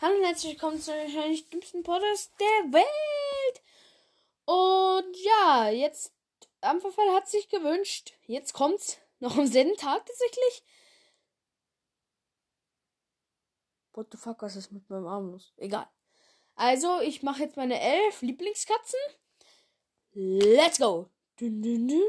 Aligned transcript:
Hallo 0.00 0.14
und 0.14 0.24
herzlich 0.24 0.52
willkommen 0.52 0.80
zu 0.80 0.92
wahrscheinlich 0.92 1.50
dümmsten 1.50 1.82
Podcast 1.82 2.30
der 2.38 2.72
Welt. 2.72 3.62
Und 4.44 5.16
ja, 5.16 5.70
jetzt 5.70 6.12
Ampferfall 6.60 7.12
hat 7.12 7.28
sich 7.28 7.48
gewünscht. 7.48 8.12
Jetzt 8.28 8.52
kommt's. 8.52 8.98
Noch 9.18 9.36
am 9.36 9.48
selben 9.48 9.76
Tag 9.76 10.06
tatsächlich. 10.06 10.62
What 13.92 14.06
the 14.12 14.18
fuck, 14.18 14.40
was 14.40 14.54
ist 14.54 14.70
mit 14.70 14.88
meinem 14.88 15.08
Arm 15.08 15.32
los? 15.32 15.52
Egal. 15.56 15.88
Also, 16.54 17.00
ich 17.00 17.24
mache 17.24 17.42
jetzt 17.42 17.56
meine 17.56 17.80
elf 17.80 18.22
Lieblingskatzen. 18.22 19.00
Let's 20.12 20.78
go. 20.78 21.10
Dun, 21.40 21.60
dun, 21.60 21.88
dun, 21.88 22.02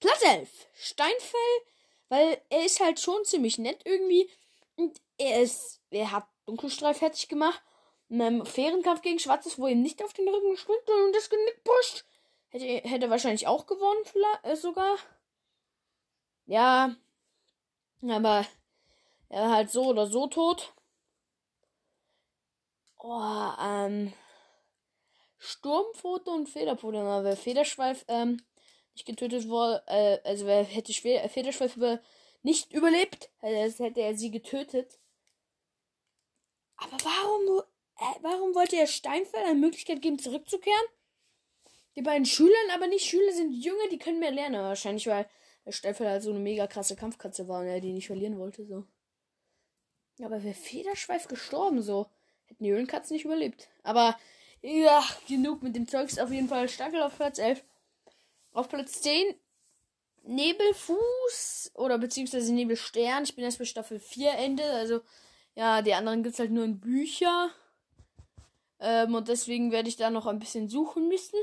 Platz 0.00 0.22
11. 0.22 0.66
Steinfell, 0.74 1.60
weil 2.08 2.42
er 2.48 2.66
ist 2.66 2.80
halt 2.80 2.98
schon 2.98 3.24
ziemlich 3.24 3.58
nett 3.58 3.82
irgendwie. 3.84 4.28
Und 4.74 5.00
er 5.20 5.42
ist, 5.42 5.80
er 5.90 6.10
hat 6.10 6.26
Dunkelstreif 6.46 6.98
fertig 6.98 7.28
gemacht. 7.28 7.62
In 8.08 8.20
einem 8.20 8.44
fairen 8.44 8.82
Kampf 8.82 9.02
gegen 9.02 9.20
Schwarzes, 9.20 9.58
wo 9.58 9.68
er 9.68 9.76
nicht 9.76 10.02
auf 10.02 10.12
den 10.12 10.28
Rücken 10.28 10.56
springt 10.56 10.88
und 10.88 11.14
das 11.14 11.30
Genick 11.30 11.62
pusht. 11.62 12.04
Hätte, 12.48 12.88
hätte 12.88 13.10
wahrscheinlich 13.10 13.46
auch 13.46 13.66
gewonnen, 13.66 14.04
vielleicht, 14.04 14.44
äh, 14.44 14.56
sogar. 14.56 14.96
Ja. 16.46 16.96
Aber 18.02 18.46
er 19.28 19.42
war 19.42 19.50
halt 19.52 19.70
so 19.70 19.84
oder 19.84 20.06
so 20.06 20.26
tot. 20.26 20.72
Oh, 22.98 23.52
ähm. 23.62 24.12
Sturmfoto 25.38 26.32
und 26.32 26.48
Federfoto. 26.48 26.98
Aber 26.98 27.36
Federschweif, 27.36 28.04
ähm, 28.08 28.42
nicht 28.94 29.06
getötet 29.06 29.48
wurde, 29.48 29.82
äh, 29.86 30.18
also 30.24 30.46
wer 30.46 30.64
hätte 30.64 30.92
Federschweif 30.92 31.76
über, 31.76 32.00
nicht 32.42 32.72
überlebt, 32.72 33.30
also 33.40 33.84
hätte 33.84 34.00
er 34.00 34.16
sie 34.16 34.30
getötet. 34.30 34.98
Aber 36.80 36.96
warum, 37.04 37.62
äh, 37.96 38.18
warum 38.22 38.54
wollte 38.54 38.76
er 38.76 38.86
Steinfeld 38.86 39.44
eine 39.44 39.58
Möglichkeit 39.58 40.02
geben, 40.02 40.18
zurückzukehren? 40.18 40.86
Die 41.96 42.02
beiden 42.02 42.24
Schülern, 42.24 42.70
aber 42.74 42.86
nicht 42.86 43.04
Schüler 43.04 43.32
sind 43.32 43.52
Jünger, 43.52 43.88
die 43.90 43.98
können 43.98 44.20
mehr 44.20 44.30
lernen. 44.30 44.62
Wahrscheinlich, 44.62 45.06
weil 45.06 45.28
Steinfeld 45.68 46.08
halt 46.08 46.22
so 46.22 46.30
eine 46.30 46.38
mega 46.38 46.66
krasse 46.66 46.96
Kampfkatze 46.96 47.48
war 47.48 47.60
und 47.60 47.66
er 47.66 47.80
die 47.80 47.92
nicht 47.92 48.06
verlieren 48.06 48.38
wollte, 48.38 48.64
so. 48.64 48.84
Aber 50.22 50.42
wäre 50.42 50.54
Federschweif 50.54 51.28
gestorben, 51.28 51.82
so. 51.82 52.06
Hätten 52.46 52.64
die 52.64 52.72
Höhlenkatzen 52.72 53.14
nicht 53.14 53.24
überlebt. 53.24 53.68
Aber, 53.82 54.18
ja, 54.62 55.04
genug 55.28 55.62
mit 55.62 55.76
dem 55.76 55.88
Zeugs. 55.88 56.18
Auf 56.18 56.30
jeden 56.30 56.48
Fall 56.48 56.68
Stachel 56.68 57.02
auf 57.02 57.16
Platz 57.16 57.38
11. 57.38 57.62
Auf 58.52 58.68
Platz 58.68 59.00
10 59.02 59.34
Nebelfuß 60.24 61.72
oder 61.74 61.98
beziehungsweise 61.98 62.52
Nebelstern. 62.52 63.24
Ich 63.24 63.34
bin 63.34 63.44
erst 63.44 63.58
bei 63.58 63.64
Staffel 63.64 63.98
4 63.98 64.32
Ende. 64.32 64.64
Also, 64.64 65.00
ja, 65.60 65.82
die 65.82 65.92
anderen 65.92 66.22
gibt 66.22 66.32
es 66.32 66.38
halt 66.38 66.52
nur 66.52 66.64
in 66.64 66.80
Bücher. 66.80 67.50
Ähm, 68.78 69.14
und 69.14 69.28
deswegen 69.28 69.72
werde 69.72 69.90
ich 69.90 69.96
da 69.96 70.08
noch 70.08 70.26
ein 70.26 70.38
bisschen 70.38 70.70
suchen 70.70 71.06
müssen. 71.08 71.38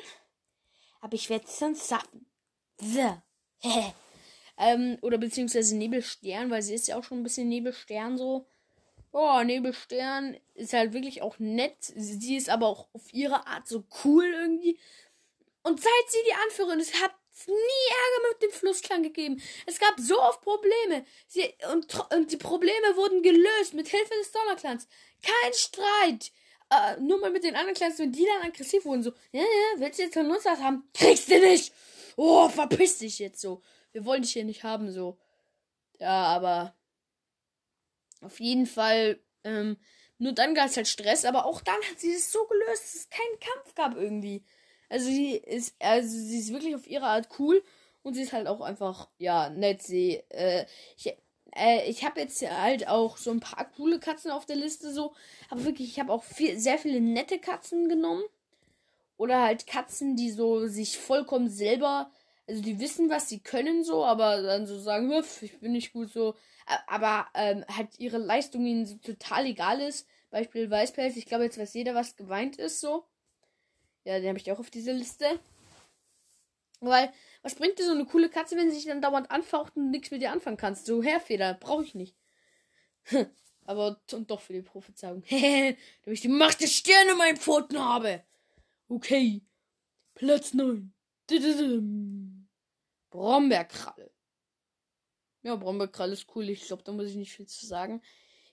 Aber 1.01 1.13
ich 1.13 1.29
werde 1.29 1.45
es 1.45 1.59
sonst 1.59 1.87
schaffen. 1.87 2.25
So. 3.59 3.93
ähm, 4.59 4.97
oder 5.01 5.17
beziehungsweise 5.17 5.75
Nebelstern, 5.75 6.51
weil 6.51 6.61
sie 6.61 6.75
ist 6.75 6.87
ja 6.87 6.97
auch 6.97 7.03
schon 7.03 7.19
ein 7.19 7.23
bisschen 7.23 7.49
Nebelstern 7.49 8.17
so. 8.17 8.47
Oh, 9.11 9.41
Nebelstern 9.43 10.37
ist 10.53 10.73
halt 10.73 10.93
wirklich 10.93 11.23
auch 11.23 11.39
nett. 11.39 11.77
Sie 11.79 12.35
ist 12.35 12.49
aber 12.49 12.67
auch 12.67 12.87
auf 12.93 13.13
ihre 13.13 13.47
Art 13.47 13.67
so 13.67 13.83
cool 14.03 14.25
irgendwie. 14.25 14.79
Und 15.63 15.79
seit 15.79 16.09
sie 16.09 16.19
die 16.27 16.33
Anführerin 16.33 16.79
ist, 16.79 17.01
hat 17.01 17.13
nie 17.45 17.53
Ärger 17.53 18.29
mit 18.31 18.41
dem 18.41 18.51
Flussklang 18.51 19.03
gegeben. 19.03 19.41
Es 19.65 19.79
gab 19.79 19.99
so 19.99 20.19
oft 20.21 20.41
Probleme. 20.41 21.05
Sie, 21.27 21.53
und, 21.71 21.93
und 22.13 22.31
die 22.31 22.37
Probleme 22.37 22.95
wurden 22.95 23.21
gelöst 23.21 23.73
mit 23.73 23.87
Hilfe 23.87 24.13
des 24.19 24.31
Donnerclans. 24.31 24.87
Kein 25.21 25.53
Streit. 25.53 26.31
Äh, 26.69 26.99
nur 26.99 27.19
mal 27.19 27.31
mit 27.31 27.43
den 27.43 27.55
anderen 27.55 27.75
Clans, 27.75 27.99
wenn 27.99 28.11
die 28.11 28.25
dann 28.25 28.49
aggressiv 28.49 28.83
wurden, 28.85 29.03
so, 29.03 29.11
ja, 29.31 29.41
ja, 29.41 29.79
willst 29.79 29.99
du 29.99 30.03
jetzt 30.03 30.15
von 30.15 30.29
uns 30.29 30.43
was 30.43 30.59
haben? 30.59 30.89
Kriegst 30.93 31.29
du 31.29 31.39
nicht! 31.39 31.71
Oh, 32.17 32.49
verpiss 32.49 32.97
dich 32.97 33.19
jetzt 33.19 33.39
so. 33.39 33.61
Wir 33.91 34.03
wollen 34.03 34.23
dich 34.23 34.33
hier 34.33 34.43
nicht 34.43 34.63
haben, 34.63 34.91
so. 34.91 35.17
Ja, 35.99 36.23
aber 36.23 36.75
auf 38.21 38.39
jeden 38.39 38.65
Fall, 38.65 39.23
ähm, 39.43 39.77
nur 40.17 40.33
dann 40.33 40.55
gab 40.55 40.67
es 40.67 40.75
halt 40.75 40.87
Stress, 40.87 41.25
aber 41.25 41.45
auch 41.45 41.61
dann 41.61 41.81
hat 41.89 41.99
sie 41.99 42.13
es 42.13 42.31
so 42.31 42.45
gelöst, 42.47 42.83
dass 42.83 42.95
es 42.95 43.09
keinen 43.09 43.39
Kampf 43.39 43.75
gab 43.75 43.95
irgendwie. 43.95 44.43
Also 44.89 45.05
sie 45.07 45.35
ist, 45.35 45.75
also 45.79 46.07
sie 46.09 46.39
ist 46.39 46.53
wirklich 46.53 46.75
auf 46.75 46.87
ihre 46.87 47.05
Art 47.05 47.27
cool 47.39 47.63
und 48.03 48.13
sie 48.13 48.21
ist 48.21 48.33
halt 48.33 48.47
auch 48.47 48.61
einfach, 48.61 49.09
ja, 49.17 49.49
nett. 49.49 49.81
Sie, 49.81 50.23
äh, 50.29 50.65
ich, 50.97 51.13
äh, 51.55 51.89
ich 51.89 52.05
habe 52.05 52.21
jetzt 52.21 52.41
halt 52.49 52.87
auch 52.87 53.17
so 53.17 53.31
ein 53.31 53.39
paar 53.39 53.69
coole 53.75 53.99
Katzen 53.99 54.31
auf 54.31 54.45
der 54.45 54.55
Liste 54.55 54.91
so, 54.91 55.13
aber 55.49 55.65
wirklich, 55.65 55.89
ich 55.89 55.99
habe 55.99 56.13
auch 56.13 56.23
viel, 56.23 56.57
sehr 56.59 56.77
viele 56.77 57.01
nette 57.01 57.39
Katzen 57.39 57.89
genommen 57.89 58.23
oder 59.17 59.41
halt 59.41 59.67
Katzen, 59.67 60.15
die 60.15 60.31
so 60.31 60.67
sich 60.67 60.97
vollkommen 60.97 61.49
selber, 61.49 62.11
also 62.47 62.61
die 62.61 62.79
wissen, 62.79 63.09
was 63.09 63.27
sie 63.27 63.39
können 63.39 63.83
so, 63.83 64.05
aber 64.05 64.41
dann 64.41 64.67
so 64.67 64.79
sagen, 64.79 65.11
ich 65.41 65.59
bin 65.59 65.73
nicht 65.73 65.91
gut 65.91 66.11
so, 66.13 66.35
aber 66.87 67.27
ähm, 67.33 67.65
halt 67.75 67.99
ihre 67.99 68.17
Leistung 68.17 68.65
ihnen 68.65 68.85
so 68.85 68.95
total 68.97 69.45
egal 69.45 69.81
ist. 69.81 70.07
Beispiel 70.29 70.69
Weißpelz, 70.69 71.15
ich 71.15 71.25
glaube 71.25 71.45
jetzt 71.45 71.57
weiß 71.57 71.73
jeder, 71.73 71.95
was 71.95 72.15
geweint 72.15 72.57
ist 72.57 72.79
so. 72.79 73.05
Ja, 74.07 74.19
den 74.19 74.29
habe 74.29 74.39
ich 74.39 74.49
auch 74.53 74.59
auf 74.59 74.69
dieser 74.69 74.93
Liste. 74.93 75.25
Weil, 76.79 77.11
was 77.41 77.55
bringt 77.55 77.77
dir 77.77 77.85
so 77.85 77.91
eine 77.91 78.05
coole 78.05 78.29
Katze, 78.29 78.55
wenn 78.55 78.69
sie 78.69 78.77
sich 78.77 78.85
dann 78.85 79.01
dauernd 79.01 79.29
anfaucht 79.29 79.75
und 79.75 79.91
nichts 79.91 80.11
mit 80.11 80.21
dir 80.21 80.31
anfangen 80.31 80.55
kannst? 80.55 80.85
So, 80.85 81.03
Herfeder, 81.03 81.55
brauche 81.55 81.83
ich 81.83 81.93
nicht. 81.93 82.15
Aber 83.65 83.99
und 84.13 84.31
doch 84.31 84.39
für 84.39 84.53
die 84.53 84.61
Prophezeiung. 84.61 85.23
damit 85.29 85.77
ich 86.05 86.21
die 86.21 86.29
Macht 86.29 86.61
der 86.61 86.67
Sterne 86.67 87.11
in 87.11 87.17
meinen 87.17 87.35
Pfoten 87.35 87.77
habe. 87.77 88.23
Okay. 88.87 89.41
Platz 90.15 90.53
9. 90.53 90.93
Brombeerkralle. 93.09 94.09
Ja, 95.43 95.57
Brombeerkralle 95.57 96.13
ist 96.13 96.27
cool. 96.33 96.47
Ich 96.47 96.65
glaube, 96.65 96.83
da 96.83 96.93
muss 96.93 97.09
ich 97.09 97.15
nicht 97.15 97.33
viel 97.33 97.47
zu 97.47 97.65
sagen. 97.65 98.01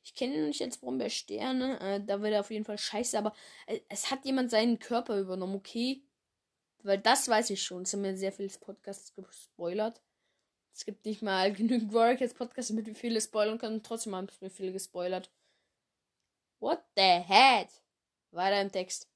Ich 0.05 0.15
kenne 0.15 0.35
ihn 0.35 0.47
nicht 0.47 0.63
als 0.63 0.77
Brombeersterne. 0.77 1.81
Äh, 1.81 2.05
da 2.05 2.21
wird 2.21 2.35
er 2.35 2.41
auf 2.41 2.51
jeden 2.51 2.67
Fall 2.67 2.79
scheiße, 2.79 3.19
aber 3.19 3.33
äh, 3.67 3.81
es 3.89 4.11
hat 4.11 4.25
jemand 4.27 4.51
seinen 4.51 4.79
Körper 4.79 5.19
übernommen, 5.19 5.57
okay? 5.57 6.03
Weil 6.83 6.99
das 6.99 7.27
weiß 7.27 7.49
ich 7.51 7.63
schon. 7.63 7.83
Es 7.83 7.95
haben 7.95 8.03
mir 8.03 8.17
sehr 8.17 8.33
viele 8.33 8.51
Podcasts 8.51 9.15
gespoilert. 9.15 10.03
Es 10.75 10.85
gibt 10.85 11.07
nicht 11.07 11.23
mal 11.23 11.53
genügend 11.55 11.95
Warriors 11.95 12.35
Podcasts, 12.35 12.69
damit 12.69 12.87
wir 12.87 12.95
viele 12.95 13.21
spoilern 13.21 13.59
können. 13.59 13.83
Trotzdem 13.83 14.15
haben 14.15 14.29
es 14.29 14.41
mir 14.43 14.51
viele 14.51 14.73
gespoilert. 14.73 15.31
What 16.61 16.85
the 16.97 17.03
heck? 17.03 17.69
Weiter 18.31 18.61
im 18.61 18.71
Text. 18.71 19.09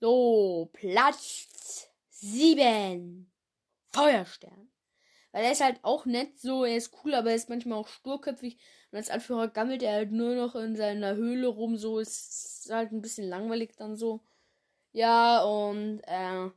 So, 0.00 0.68
Platz 0.72 1.88
7. 2.10 3.30
Feuerstern. 3.90 4.73
Weil 5.34 5.46
er 5.46 5.50
ist 5.50 5.62
halt 5.62 5.80
auch 5.82 6.06
nett 6.06 6.38
so, 6.38 6.64
er 6.64 6.76
ist 6.76 6.92
cool, 7.02 7.12
aber 7.12 7.30
er 7.30 7.34
ist 7.34 7.48
manchmal 7.48 7.76
auch 7.76 7.88
sturköpfig. 7.88 8.56
Und 8.92 8.98
als 8.98 9.10
Anführer 9.10 9.48
gammelt 9.48 9.82
er 9.82 9.94
halt 9.94 10.12
nur 10.12 10.36
noch 10.36 10.54
in 10.54 10.76
seiner 10.76 11.16
Höhle 11.16 11.48
rum, 11.48 11.76
so 11.76 11.98
ist 11.98 12.68
halt 12.70 12.92
ein 12.92 13.02
bisschen 13.02 13.28
langweilig 13.28 13.74
dann 13.76 13.96
so. 13.96 14.20
Ja, 14.92 15.42
und 15.42 16.02
äh, 16.06 16.50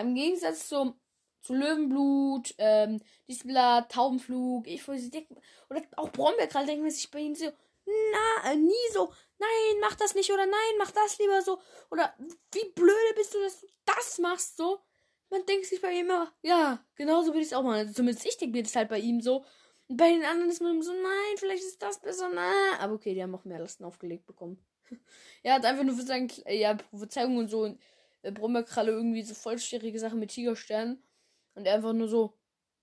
im 0.00 0.14
Gegensatz 0.14 0.68
zum, 0.68 0.94
zu 1.40 1.52
Löwenblut, 1.52 2.54
ähm, 2.58 3.00
Diesblatt, 3.26 3.90
Taubenflug, 3.90 4.68
ich 4.68 4.84
denken, 4.84 5.40
oder 5.68 5.82
auch 5.96 6.12
Brombeer 6.12 6.46
gerade 6.46 6.66
denken 6.66 6.88
sich 6.88 7.10
bei 7.10 7.18
ihm 7.18 7.34
so, 7.34 7.46
na, 7.86 8.52
äh, 8.52 8.56
nie 8.56 8.72
so, 8.92 9.12
nein, 9.38 9.80
mach 9.80 9.96
das 9.96 10.14
nicht 10.14 10.30
oder 10.30 10.46
nein, 10.46 10.78
mach 10.78 10.92
das 10.92 11.18
lieber 11.18 11.42
so. 11.42 11.58
Oder 11.90 12.14
wie 12.52 12.70
blöde 12.72 13.14
bist 13.16 13.34
du, 13.34 13.40
dass 13.40 13.62
du 13.62 13.66
das 13.84 14.18
machst 14.20 14.56
so 14.56 14.78
man 15.30 15.44
denkt 15.46 15.66
sich 15.66 15.80
bei 15.80 15.92
ihm 15.92 16.06
immer, 16.06 16.32
ja, 16.42 16.84
genauso 16.94 17.28
würde 17.28 17.40
ich 17.40 17.46
es 17.46 17.52
auch 17.52 17.62
machen. 17.62 17.78
Also 17.78 17.92
zumindest 17.92 18.26
ich 18.26 18.36
denke 18.36 18.56
mir 18.56 18.62
das 18.62 18.76
halt 18.76 18.88
bei 18.88 18.98
ihm 18.98 19.20
so. 19.20 19.44
Und 19.88 19.96
bei 19.96 20.10
den 20.10 20.24
anderen 20.24 20.50
ist 20.50 20.60
man 20.60 20.82
so, 20.82 20.92
nein, 20.92 21.36
vielleicht 21.36 21.62
ist 21.62 21.82
das 21.82 22.00
besser, 22.00 22.30
na. 22.32 22.52
Aber 22.80 22.94
okay, 22.94 23.14
die 23.14 23.22
haben 23.22 23.34
auch 23.34 23.44
mehr 23.44 23.58
Lasten 23.58 23.84
aufgelegt 23.84 24.26
bekommen. 24.26 24.58
er 25.42 25.54
hat 25.54 25.64
einfach 25.64 25.84
nur 25.84 25.96
für 25.96 26.02
seine 26.02 26.28
ja, 26.48 26.74
Prophezeiungen 26.74 27.38
und 27.38 27.48
so 27.48 27.76
äh, 28.22 28.32
Brombeerkralle 28.32 28.92
irgendwie 28.92 29.22
so 29.22 29.34
vollständige 29.34 29.98
Sachen 29.98 30.18
mit 30.18 30.30
Tigerstern. 30.30 31.02
Und 31.54 31.66
er 31.66 31.74
einfach 31.74 31.92
nur 31.92 32.08
so, 32.08 32.36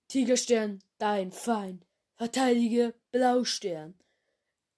Tigerstern, 0.07 0.80
dein 0.98 1.31
Feind. 1.31 1.86
Verteidige 2.16 2.94
Blaustern. 3.12 3.96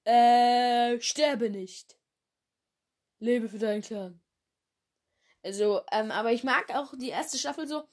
Äh, 0.04 1.00
sterbe 1.02 1.50
nicht. 1.50 1.98
Lebe 3.20 3.50
für 3.50 3.60
deinen 3.60 3.82
Clan. 3.82 4.22
Also, 5.46 5.82
ähm, 5.92 6.10
aber 6.10 6.34
ich 6.34 6.44
mag 6.44 6.74
auch 6.74 6.96
die 6.98 7.10
erste 7.10 7.38
Staffel 7.38 7.68
so, 7.68 7.84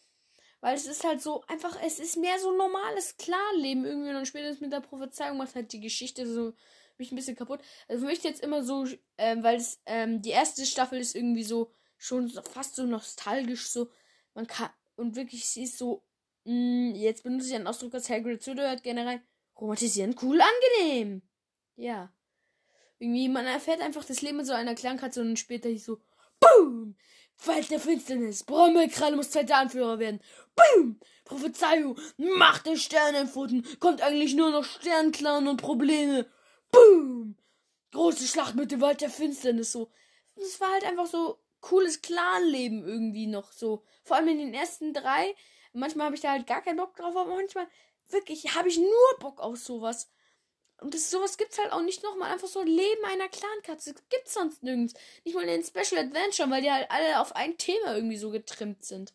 weil 0.63 0.75
es 0.75 0.87
ist 0.87 1.05
halt 1.05 1.21
so 1.21 1.43
einfach, 1.49 1.77
es 1.85 1.99
ist 1.99 2.17
mehr 2.17 2.39
so 2.39 2.57
normales 2.57 3.19
Klarleben 3.19 3.85
irgendwie 3.85 4.15
und 4.15 4.27
spätestens 4.27 4.63
mit 4.63 4.73
der 4.73 4.81
Prophezeiung 4.81 5.37
macht 5.37 5.55
halt 5.55 5.71
die 5.73 5.81
Geschichte 5.81 6.27
so 6.27 6.55
mich 6.97 7.13
ein 7.13 7.17
bisschen 7.17 7.37
kaputt. 7.37 7.61
Also 7.89 8.05
ich 8.05 8.09
möchte 8.09 8.29
jetzt 8.29 8.43
immer 8.43 8.63
so, 8.63 8.87
ähm, 9.19 9.43
weil 9.43 9.57
es, 9.57 9.83
ähm, 9.85 10.23
die 10.23 10.31
erste 10.31 10.65
Staffel 10.65 10.99
ist 10.99 11.15
irgendwie 11.15 11.45
so 11.45 11.71
schon 11.99 12.29
so, 12.29 12.41
fast 12.41 12.75
so 12.75 12.85
nostalgisch 12.85 13.69
so, 13.69 13.91
man 14.33 14.47
kann, 14.47 14.71
und 14.97 15.15
wirklich, 15.15 15.47
sie 15.47 15.65
ist 15.65 15.77
so, 15.77 16.05
mh, 16.45 16.55
mm, 16.55 16.95
jetzt 16.95 17.23
benutze 17.23 17.49
ich 17.49 17.55
einen 17.55 17.67
Ausdruck 17.67 17.93
als 17.93 18.09
Hagrid 18.09 18.43
zuhört 18.43 18.83
gerne 18.83 19.05
rein, 19.05 19.23
Chromatisieren, 19.55 20.17
cool, 20.23 20.41
angenehm. 20.41 21.21
Ja. 21.77 22.15
Irgendwie, 22.99 23.29
man 23.29 23.45
erfährt 23.45 23.83
einfach 23.83 24.05
das 24.05 24.23
Leben 24.23 24.39
mit 24.39 24.47
so 24.47 24.55
einer 24.55 24.75
Klangkatze 24.75 25.21
und 25.21 25.39
später 25.39 25.69
ich 25.69 25.85
so, 25.85 26.01
BOOM! 26.41 26.97
Wald 27.47 27.71
der 27.71 27.81
Finsternis, 27.81 28.45
Brommelkralle 28.45 29.17
muss 29.17 29.31
zweiter 29.31 29.57
Anführer 29.57 29.99
werden. 29.99 30.21
BOOM! 30.55 31.01
Prophezeiung, 31.25 31.99
Macht 32.17 32.67
der 32.67 32.77
Sternenpfoten, 32.77 33.67
kommt 33.81 34.03
eigentlich 34.03 34.35
nur 34.35 34.51
noch 34.51 34.65
Sternclan 34.65 35.49
und 35.49 35.61
Probleme. 35.61 36.27
BOOM! 36.71 37.37
Große 37.93 38.27
Schlacht 38.27 38.55
mit 38.55 38.71
dem 38.71 38.81
Wald 38.81 39.01
der 39.01 39.11
Finsternis, 39.11 39.73
so. 39.73 39.91
Es 40.37 40.61
war 40.61 40.71
halt 40.73 40.85
einfach 40.85 41.07
so 41.07 41.39
cooles 41.61 42.03
Clanleben 42.03 42.85
irgendwie 42.85 43.27
noch 43.27 43.53
so. 43.53 43.85
Vor 44.05 44.17
allem 44.17 44.29
in 44.29 44.39
den 44.39 44.55
ersten 44.55 44.93
drei. 44.93 45.35
Manchmal 45.73 46.07
habe 46.07 46.17
ich 46.17 46.23
da 46.23 46.31
halt 46.33 46.47
gar 46.47 46.63
keinen 46.63 46.77
Bock 46.77 46.97
drauf, 46.97 47.17
aber 47.17 47.35
manchmal 47.35 47.67
wirklich 48.11 48.55
habe 48.55 48.69
ich 48.69 48.79
nur 48.79 49.19
Bock 49.21 49.41
auf 49.41 49.57
sowas. 49.57 50.11
Und 50.83 50.95
das, 50.95 51.11
sowas 51.11 51.37
gibt's 51.37 51.59
halt 51.59 51.73
auch 51.73 51.83
nicht 51.83 52.03
nochmal. 52.03 52.33
Einfach 52.33 52.49
so 52.49 52.63
Leben 52.63 53.05
einer 53.05 53.29
Clankatze. 53.29 53.95
Gibt's 54.11 54.35
sonst 54.35 54.63
nirgends. 54.63 54.95
Nicht 55.25 55.35
mal 55.35 55.43
in 55.43 55.49
den 55.49 55.65
Special 55.65 56.05
Adventure, 56.05 56.51
weil 56.51 56.63
die 56.63 56.71
halt 56.71 56.91
alle 56.91 57.21
auf 57.21 57.35
ein 57.37 57.57
Thema 57.59 57.95
irgendwie 57.95 58.17
so 58.17 58.31
getrimmt 58.31 58.85
sind. 58.85 59.15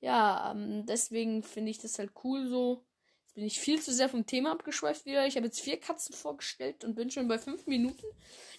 Ja, 0.00 0.50
ähm, 0.52 0.86
deswegen 0.86 1.42
finde 1.42 1.70
ich 1.70 1.78
das 1.78 1.98
halt 1.98 2.12
cool 2.24 2.46
so. 2.46 2.84
Jetzt 3.22 3.34
bin 3.34 3.44
ich 3.44 3.58
viel 3.58 3.80
zu 3.80 3.92
sehr 3.92 4.08
vom 4.08 4.26
Thema 4.26 4.52
abgeschweift 4.52 5.06
wieder. 5.06 5.26
Ich 5.26 5.36
habe 5.36 5.46
jetzt 5.46 5.60
vier 5.60 5.80
Katzen 5.80 6.14
vorgestellt 6.14 6.84
und 6.84 6.94
bin 6.94 7.10
schon 7.10 7.26
bei 7.26 7.38
fünf 7.38 7.66
Minuten. 7.66 8.06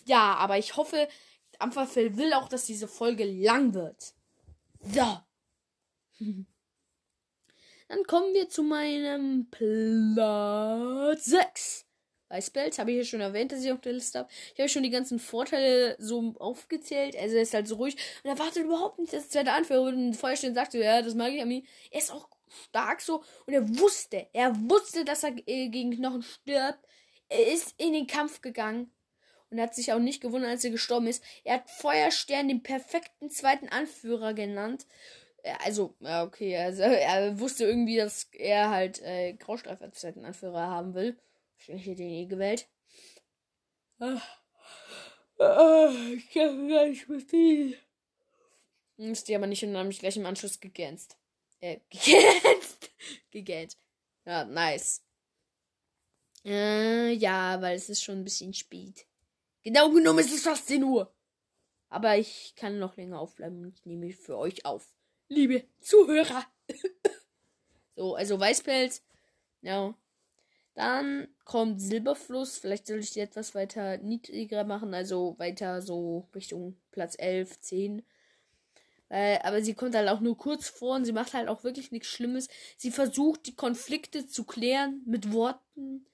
Ja, 0.05 0.35
aber 0.35 0.57
ich 0.57 0.75
hoffe, 0.75 1.07
Ampferfell 1.59 2.17
will 2.17 2.33
auch, 2.33 2.49
dass 2.49 2.65
diese 2.65 2.87
Folge 2.87 3.25
lang 3.25 3.73
wird. 3.73 4.13
So. 4.81 5.19
Dann 7.87 8.03
kommen 8.07 8.33
wir 8.33 8.49
zu 8.49 8.63
meinem 8.63 9.47
Platz 9.51 11.25
6. 11.25 11.84
Weißbelz 12.29 12.79
habe 12.79 12.91
ich 12.91 12.97
ja 12.97 13.03
schon 13.03 13.21
erwähnt, 13.21 13.51
dass 13.51 13.63
ich 13.63 13.71
auf 13.71 13.81
der 13.81 13.93
Liste 13.93 14.19
habe. 14.19 14.29
Ich 14.53 14.59
habe 14.59 14.69
schon 14.69 14.83
die 14.83 14.89
ganzen 14.89 15.19
Vorteile 15.19 15.95
so 15.99 16.33
aufgezählt. 16.39 17.15
Also 17.15 17.35
er 17.35 17.43
ist 17.43 17.53
halt 17.53 17.67
so 17.67 17.75
ruhig 17.75 17.95
und 18.23 18.29
er 18.29 18.39
wartet 18.39 18.63
überhaupt 18.63 18.99
nicht, 18.99 19.13
dass 19.13 19.27
der 19.29 19.43
zweite 19.43 19.51
Anführer 19.51 19.83
und 19.83 20.15
Feuerstein 20.15 20.55
sagt 20.55 20.71
so, 20.71 20.77
ja, 20.79 21.01
das 21.01 21.13
mag 21.15 21.31
ich 21.31 21.41
an 21.41 21.47
mir. 21.47 21.61
Er 21.91 21.99
ist 21.99 22.11
auch 22.11 22.27
stark 22.67 23.01
so 23.01 23.23
und 23.45 23.53
er 23.53 23.67
wusste, 23.79 24.27
er 24.33 24.55
wusste, 24.69 25.05
dass 25.05 25.23
er 25.23 25.33
äh, 25.45 25.69
gegen 25.69 25.91
Knochen 25.91 26.23
stirbt. 26.23 26.79
Er 27.29 27.47
ist 27.53 27.75
in 27.77 27.93
den 27.93 28.07
Kampf 28.07 28.41
gegangen 28.41 28.91
und 29.49 29.61
hat 29.61 29.75
sich 29.75 29.93
auch 29.93 29.99
nicht 29.99 30.21
gewundert, 30.21 30.51
als 30.51 30.63
er 30.63 30.71
gestorben 30.71 31.07
ist. 31.07 31.23
Er 31.43 31.55
hat 31.55 31.69
Feuerstern 31.69 32.47
den 32.47 32.63
perfekten 32.63 33.29
zweiten 33.29 33.69
Anführer 33.69 34.33
genannt. 34.33 34.85
Also, 35.63 35.93
ja, 35.99 36.23
okay, 36.23 36.57
also 36.57 36.81
er 36.81 37.39
wusste 37.39 37.65
irgendwie, 37.65 37.97
dass 37.97 38.29
er 38.33 38.69
halt 38.71 39.01
äh, 39.03 39.33
Graustreif 39.33 39.81
als 39.81 39.99
zweiten 39.99 40.25
Anführer 40.25 40.67
haben 40.67 40.95
will. 40.95 41.17
Ich 41.57 41.67
hätte 41.67 41.95
den 41.95 42.09
eh 42.09 42.25
gewählt. 42.25 42.67
Ich 43.99 44.19
kann 46.33 46.69
gar 46.69 46.85
nicht 46.85 47.31
die. 47.31 47.77
Ist 48.97 49.27
die 49.27 49.35
aber 49.35 49.47
nicht 49.47 49.63
und 49.63 49.73
dann 49.73 49.79
habe 49.79 49.89
ich 49.91 49.99
gleich 49.99 50.17
im 50.17 50.25
Anschluss 50.25 50.59
gegänzt. 50.59 51.17
Äh, 51.59 51.79
gegänzt. 51.89 52.91
gegänzt. 53.31 53.79
Ja, 54.25 54.45
nice. 54.45 55.03
Äh, 56.45 57.11
ja, 57.13 57.61
weil 57.61 57.75
es 57.75 57.89
ist 57.89 58.03
schon 58.03 58.19
ein 58.19 58.23
bisschen 58.23 58.53
spät. 58.53 59.05
Genau 59.63 59.89
genommen 59.89 60.19
ist 60.19 60.33
es 60.33 60.43
fast 60.43 60.67
10 60.67 60.83
Uhr. 60.83 61.11
Aber 61.89 62.17
ich 62.17 62.53
kann 62.55 62.79
noch 62.79 62.97
länger 62.97 63.19
aufbleiben 63.19 63.63
und 63.63 63.77
ich 63.77 63.85
nehme 63.85 64.11
für 64.11 64.37
euch 64.37 64.65
auf. 64.65 64.95
Liebe 65.27 65.65
Zuhörer. 65.79 66.45
so, 67.95 68.15
also 68.15 68.39
Weißpelz. 68.39 69.03
Ja. 69.61 69.97
Dann 70.75 71.27
kommt 71.43 71.81
Silberfluss. 71.81 72.57
Vielleicht 72.59 72.87
soll 72.87 72.99
ich 72.99 73.11
die 73.11 73.21
etwas 73.21 73.55
weiter 73.55 73.97
niedriger 73.97 74.63
machen. 74.63 74.93
Also 74.93 75.35
weiter 75.39 75.81
so 75.81 76.27
Richtung 76.35 76.77
Platz 76.91 77.15
11, 77.17 77.59
10. 77.61 78.03
Äh, 79.09 79.39
aber 79.39 79.61
sie 79.61 79.73
kommt 79.73 79.95
halt 79.95 80.09
auch 80.09 80.19
nur 80.19 80.37
kurz 80.37 80.67
vor 80.67 80.95
und 80.95 81.05
sie 81.05 81.13
macht 81.13 81.33
halt 81.33 81.47
auch 81.47 81.63
wirklich 81.63 81.91
nichts 81.91 82.09
Schlimmes. 82.09 82.47
Sie 82.77 82.91
versucht, 82.91 83.47
die 83.47 83.55
Konflikte 83.55 84.27
zu 84.27 84.43
klären 84.43 85.01
mit 85.05 85.31
Worten 85.31 86.05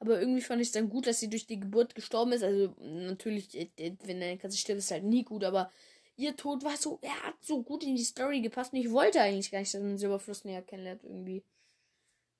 aber 0.00 0.20
irgendwie 0.20 0.42
fand 0.42 0.60
ich 0.60 0.68
es 0.68 0.72
dann 0.72 0.88
gut, 0.88 1.06
dass 1.06 1.20
sie 1.20 1.28
durch 1.28 1.46
die 1.46 1.58
Geburt 1.58 1.94
gestorben 1.94 2.32
ist. 2.32 2.42
Also 2.42 2.74
natürlich, 2.78 3.54
äh, 3.56 3.68
äh, 3.76 3.96
wenn 4.04 4.22
eine 4.22 4.38
Katze 4.38 4.56
stirbt, 4.56 4.78
ist 4.78 4.90
halt 4.90 5.04
nie 5.04 5.24
gut, 5.24 5.44
aber 5.44 5.70
ihr 6.16 6.36
Tod 6.36 6.64
war 6.64 6.76
so, 6.76 6.98
er 7.02 7.22
hat 7.24 7.34
so 7.40 7.62
gut 7.62 7.82
in 7.82 7.96
die 7.96 8.04
Story 8.04 8.40
gepasst. 8.40 8.72
Und 8.72 8.80
ich 8.80 8.90
wollte 8.90 9.20
eigentlich 9.20 9.50
gar 9.50 9.58
nicht, 9.58 9.74
dass 9.74 9.82
man 9.82 9.98
Silberfluss 9.98 10.44
näher 10.44 10.62
kennenlernt 10.62 11.02
irgendwie. 11.02 11.42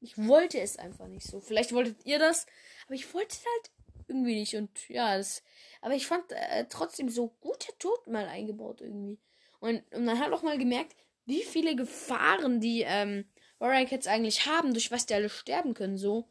Ich 0.00 0.16
wollte 0.16 0.60
es 0.60 0.76
einfach 0.76 1.08
nicht 1.08 1.26
so. 1.26 1.40
Vielleicht 1.40 1.72
wolltet 1.72 2.04
ihr 2.04 2.18
das, 2.18 2.46
aber 2.86 2.94
ich 2.94 3.12
wollte 3.12 3.32
es 3.32 3.44
halt 3.44 3.70
irgendwie 4.08 4.38
nicht. 4.38 4.54
Und 4.54 4.88
ja, 4.88 5.16
das. 5.16 5.42
Aber 5.80 5.94
ich 5.94 6.06
fand 6.06 6.30
äh, 6.32 6.66
trotzdem 6.68 7.08
so 7.08 7.28
guter 7.40 7.76
Tod 7.78 8.06
mal 8.06 8.26
eingebaut 8.26 8.80
irgendwie. 8.80 9.18
Und, 9.60 9.82
und 9.92 10.04
man 10.04 10.18
hat 10.18 10.32
auch 10.32 10.42
mal 10.42 10.58
gemerkt, 10.58 10.94
wie 11.26 11.42
viele 11.42 11.76
Gefahren 11.76 12.60
die 12.60 12.82
ähm, 12.86 13.28
Warrior 13.58 13.86
Cats 13.86 14.06
eigentlich 14.06 14.46
haben, 14.46 14.72
durch 14.72 14.90
was 14.90 15.06
die 15.06 15.14
alle 15.14 15.28
sterben 15.28 15.74
können, 15.74 15.98
so 15.98 16.28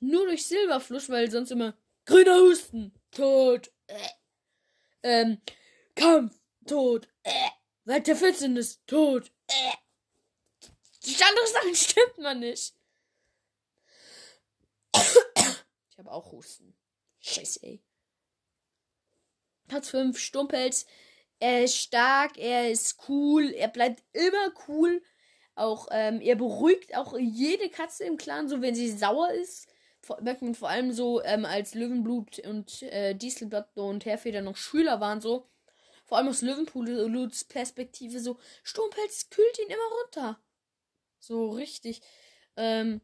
nur 0.00 0.26
durch 0.26 0.46
Silberfluss, 0.46 1.08
weil 1.10 1.30
sonst 1.30 1.50
immer 1.50 1.76
grüner 2.06 2.36
Husten, 2.36 2.92
tot, 3.10 3.70
äh. 3.86 4.08
ähm, 5.02 5.40
Kampf, 5.94 6.34
tot, 6.66 7.06
äh. 7.22 7.50
weiter 7.84 8.16
Finsternis, 8.16 8.80
tot, 8.86 9.30
äh. 9.48 9.76
Die 11.04 11.16
andere 11.22 11.46
Sachen 11.46 11.74
stimmt 11.74 12.18
man 12.18 12.40
nicht. 12.40 12.74
Ich 14.92 15.89
habe 16.00 16.12
auch 16.12 16.32
Husten. 16.32 16.74
Scheiße, 17.20 17.60
ey. 17.62 17.82
Platz 19.68 19.90
5, 19.90 20.18
Stumpels. 20.18 20.86
Er 21.38 21.64
ist 21.64 21.76
stark, 21.76 22.36
er 22.36 22.70
ist 22.70 23.08
cool, 23.08 23.50
er 23.52 23.68
bleibt 23.68 24.02
immer 24.12 24.52
cool. 24.68 25.02
Auch, 25.54 25.88
ähm, 25.90 26.20
er 26.20 26.36
beruhigt 26.36 26.96
auch 26.96 27.16
jede 27.18 27.70
Katze 27.70 28.04
im 28.04 28.16
Clan, 28.16 28.48
so 28.48 28.60
wenn 28.60 28.74
sie 28.74 28.90
sauer 28.90 29.30
ist 29.30 29.68
merkt 30.20 30.42
man 30.42 30.54
vor 30.54 30.68
allem 30.68 30.92
so, 30.92 31.22
ähm, 31.22 31.44
als 31.44 31.74
Löwenblut 31.74 32.38
und 32.40 32.82
äh, 32.82 33.14
Dieselblatt 33.14 33.76
und 33.76 34.04
Herfeder 34.04 34.42
noch 34.42 34.56
Schüler 34.56 35.00
waren, 35.00 35.20
so. 35.20 35.46
Vor 36.04 36.18
allem 36.18 36.28
aus 36.28 36.42
Löwenbluts 36.42 37.44
Perspektive, 37.44 38.18
so, 38.18 38.38
Sturmpelz 38.64 39.30
kühlt 39.30 39.58
ihn 39.60 39.68
immer 39.68 40.02
runter. 40.02 40.40
So 41.20 41.50
richtig. 41.50 42.00
Ähm, 42.56 43.00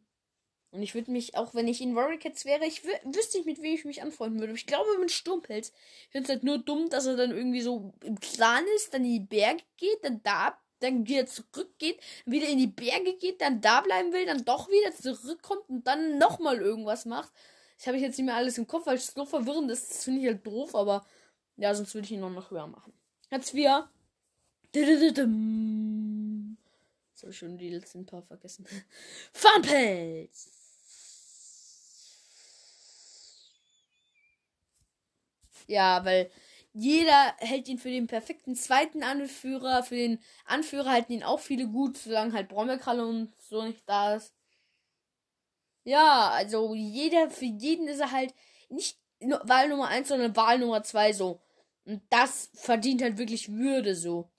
und 0.71 0.83
ich 0.83 0.95
würde 0.95 1.11
mich, 1.11 1.37
auch 1.37 1.55
wenn 1.55 1.69
ich 1.69 1.81
in 1.81 1.95
Warrior 1.95 2.21
wäre, 2.45 2.67
ich 2.67 2.85
wüsste 2.85 3.39
nicht, 3.39 3.47
mit 3.47 3.63
wem 3.63 3.75
ich 3.75 3.85
mich 3.85 4.03
anfreunden 4.03 4.41
würde. 4.41 4.53
Ich 4.53 4.67
glaube 4.67 4.99
mit 4.99 5.11
Sturmpelz. 5.11 5.73
Ich 6.07 6.09
finde 6.11 6.25
es 6.25 6.29
halt 6.31 6.45
nur 6.45 6.59
dumm, 6.59 6.91
dass 6.91 7.07
er 7.07 7.17
dann 7.17 7.31
irgendwie 7.31 7.63
so 7.63 7.93
im 8.05 8.19
Clan 8.21 8.65
ist, 8.77 8.93
dann 8.93 9.05
in 9.05 9.13
die 9.13 9.21
Berge 9.21 9.63
geht, 9.77 10.03
dann 10.03 10.23
da 10.23 10.59
dann 10.81 11.07
wieder 11.07 11.27
zurückgeht, 11.27 11.99
wieder 12.27 12.49
in 12.49 12.59
die 12.59 12.67
Berge 12.67 13.15
geht, 13.15 13.41
dann 13.41 13.61
da 13.61 13.81
bleiben 13.81 14.13
will, 14.13 14.27
dann 14.27 14.45
doch 14.45 14.69
wieder 14.69 14.95
zurückkommt 14.95 15.69
und 15.69 15.87
dann 15.87 16.19
nochmal 16.19 16.59
irgendwas 16.59 17.07
macht. 17.07 17.33
Das 17.79 17.87
habe 17.87 17.97
ich 17.97 18.03
jetzt 18.03 18.19
nicht 18.19 18.27
mehr 18.27 18.37
alles 18.37 18.59
im 18.59 18.67
Kopf, 18.67 18.87
weil 18.87 18.97
es 18.97 19.09
so 19.09 19.25
verwirrend 19.25 19.71
ist. 19.71 19.91
Das 19.91 20.05
finde 20.05 20.21
ich 20.21 20.27
halt 20.27 20.47
doof, 20.47 20.75
aber 20.75 21.07
ja, 21.57 21.75
sonst 21.75 21.95
würde 21.95 22.05
ich 22.05 22.13
ihn 22.13 22.21
noch, 22.21 22.31
noch 22.31 22.51
höher 22.51 22.67
machen. 22.67 22.93
Jetzt 23.31 23.55
wir. 23.55 23.89
Jetzt 27.17 27.23
habe 27.23 27.33
ich 27.33 27.39
schon 27.39 27.57
die 27.57 27.71
letzten 27.71 28.05
paar 28.05 28.21
vergessen. 28.21 28.67
Funpelz! 29.33 30.51
Ja, 35.67 36.05
weil 36.05 36.31
jeder 36.75 37.35
hält 37.39 37.69
ihn 37.69 37.79
für 37.79 37.89
den 37.89 38.07
perfekten 38.07 38.55
zweiten 38.55 39.03
Anführer. 39.03 39.83
Für 39.83 39.95
den 39.95 40.19
Anführer 40.45 40.91
halten 40.91 41.15
ihn 41.15 41.23
auch 41.23 41.41
viele 41.41 41.67
gut, 41.69 41.97
solange 41.97 42.35
halt 42.35 42.51
Brombeerkralle 42.51 43.07
und 43.07 43.33
so 43.49 43.63
nicht 43.63 43.89
da 43.89 44.17
ist. 44.17 44.35
Ja, 45.85 46.29
also 46.33 46.75
jeder, 46.75 47.31
für 47.31 47.47
jeden 47.47 47.89
ist 47.89 48.01
er 48.01 48.13
halt 48.13 48.35
nicht 48.69 48.99
Wahl 49.21 49.71
Nummer 49.71 49.89
1, 49.89 50.09
sondern 50.09 50.37
Wahl 50.37 50.59
Nummer 50.59 50.83
2 50.83 51.15
so. 51.15 51.41
Und 51.87 52.03
das 52.11 52.51
verdient 52.53 53.01
halt 53.01 53.17
wirklich 53.17 53.51
Würde 53.51 53.95
so. 53.97 54.31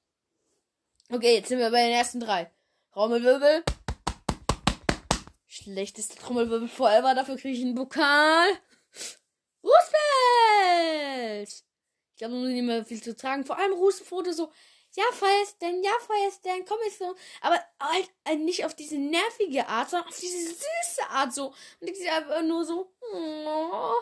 Okay, 1.10 1.34
jetzt 1.38 1.50
sind 1.50 1.58
wir 1.58 1.72
bei 1.72 1.82
den 1.82 1.94
ersten 1.94 2.20
drei. 2.20 2.52
Trommelwirbel. 2.98 3.64
Schlechteste 5.46 6.16
Trommelwirbel 6.16 6.68
forever, 6.68 7.14
dafür 7.14 7.36
kriege 7.36 7.56
ich 7.56 7.64
einen 7.64 7.76
Pokal. 7.76 8.48
Rußpelz! 9.64 11.64
Ich 12.14 12.18
glaube, 12.18 12.34
muss 12.34 12.50
nicht 12.50 12.64
mehr 12.64 12.84
viel 12.86 13.04
zu 13.04 13.16
tragen. 13.16 13.46
Vor 13.46 13.60
allem 13.60 13.74
Rußenfoto 13.74 14.32
so, 14.32 14.52
ja, 14.96 15.04
Feuerstern, 15.12 15.84
ja, 15.84 15.92
Feuerstern, 16.08 16.66
komm 16.68 16.80
ich 16.88 16.98
so. 16.98 17.16
Aber 17.42 17.64
halt, 17.80 18.10
halt 18.28 18.40
nicht 18.40 18.66
auf 18.66 18.74
diese 18.74 18.98
nervige 18.98 19.68
Art, 19.68 19.92
sondern 19.92 20.10
auf 20.10 20.20
diese 20.20 20.48
süße 20.48 21.08
Art 21.12 21.36
so. 21.36 21.54
Und 21.80 21.88
ich 21.88 22.10
einfach 22.10 22.42
nur 22.42 22.66
so, 22.66 22.92
oh, 23.14 23.94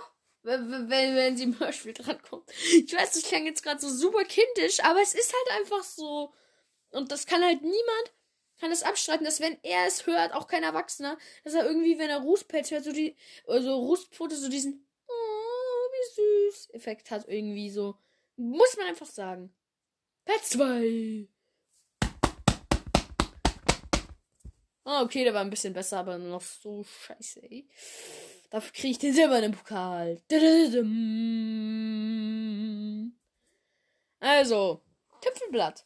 wenn, 0.44 0.90
wenn, 0.90 1.16
wenn 1.18 1.36
sie 1.36 1.44
im 1.44 1.60
Hörspiel 1.60 1.92
drankommt. 1.92 2.50
Ich 2.72 2.96
weiß, 2.96 3.12
das 3.12 3.24
klang 3.24 3.46
jetzt 3.46 3.62
gerade 3.62 3.82
so 3.82 3.90
super 3.90 4.24
kindisch, 4.24 4.80
aber 4.86 5.02
es 5.02 5.14
ist 5.14 5.34
halt 5.34 5.60
einfach 5.60 5.84
so. 5.84 6.34
Und 6.92 7.12
das 7.12 7.25
kann 7.25 7.44
halt 7.44 7.62
niemand 7.62 8.14
kann 8.60 8.70
das 8.70 8.84
abstreiten, 8.84 9.26
dass 9.26 9.40
wenn 9.40 9.58
er 9.64 9.86
es 9.86 10.06
hört, 10.06 10.34
auch 10.34 10.48
kein 10.48 10.64
Erwachsener, 10.64 11.18
dass 11.44 11.54
er 11.54 11.66
irgendwie, 11.66 12.00
wenn 12.00 12.10
er 12.10 12.22
Rustpets 12.22 12.72
hört, 12.72 12.84
so 12.84 12.92
die, 12.92 13.16
also 13.48 13.76
Rustpfote, 13.76 14.36
so 14.36 14.50
diesen, 14.50 14.88
oh, 15.08 15.12
wie 15.12 16.52
süß 16.52 16.70
Effekt 16.74 17.12
hat 17.12 17.28
irgendwie 17.28 17.70
so. 17.70 17.98
Muss 18.38 18.76
man 18.78 18.88
einfach 18.88 19.08
sagen. 19.08 19.54
Platz 20.26 20.50
2. 20.52 21.28
Ah, 24.88 25.02
okay, 25.02 25.24
der 25.24 25.34
war 25.34 25.42
ein 25.42 25.50
bisschen 25.50 25.74
besser, 25.74 26.00
aber 26.00 26.18
noch 26.18 26.42
so 26.42 26.84
scheiße, 26.84 27.42
ey. 27.44 27.68
Dafür 28.52 28.72
kriege 28.72 28.92
ich 28.92 29.00
den 29.00 29.14
silbernen 29.14 29.52
Pokal. 29.52 30.22
Also, 34.20 34.82
Tüpfelblatt. 35.22 35.86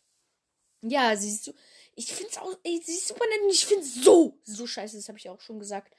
Ja, 0.81 1.15
siehst 1.15 1.47
du. 1.47 1.53
Ich 1.99 2.13
find's 2.13 2.37
auch, 2.37 2.57
ey, 2.63 2.81
sie 2.81 2.93
ist 2.93 3.09
super 3.09 3.25
nett 3.25 3.41
und 3.43 3.49
ich 3.51 3.65
find's 3.65 3.93
so, 3.93 4.39
so 4.45 4.65
scheiße, 4.65 4.95
das 4.95 5.09
habe 5.09 5.17
ich 5.17 5.27
auch 5.27 5.41
schon 5.41 5.59
gesagt, 5.59 5.93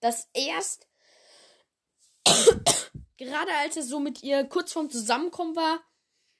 dass 0.00 0.28
erst, 0.34 0.86
gerade 3.16 3.50
als 3.62 3.78
er 3.78 3.82
so 3.82 3.98
mit 3.98 4.22
ihr 4.22 4.44
kurz 4.44 4.72
vorm 4.72 4.90
Zusammenkommen 4.90 5.56
war, 5.56 5.82